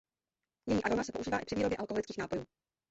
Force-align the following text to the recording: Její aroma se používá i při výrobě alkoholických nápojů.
Její 0.67 0.83
aroma 0.83 1.03
se 1.03 1.11
používá 1.11 1.39
i 1.39 1.45
při 1.45 1.55
výrobě 1.55 1.77
alkoholických 1.77 2.17
nápojů. 2.17 2.45